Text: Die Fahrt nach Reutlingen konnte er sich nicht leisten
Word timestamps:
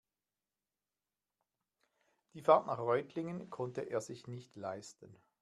Die 2.33 2.41
Fahrt 2.41 2.65
nach 2.65 2.79
Reutlingen 2.79 3.51
konnte 3.51 3.81
er 3.81 4.01
sich 4.01 4.25
nicht 4.25 4.55
leisten 4.55 5.15